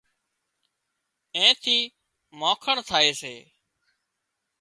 اين 1.35 1.51
ٿِي 1.61 1.77
مانکڻ 2.39 2.75
ٿائي 2.89 3.11
سي 3.21 3.35